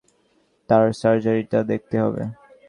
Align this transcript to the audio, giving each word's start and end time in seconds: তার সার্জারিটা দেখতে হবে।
তার 0.69 0.85
সার্জারিটা 0.93 1.59
দেখতে 1.63 1.95
হবে। 1.99 2.23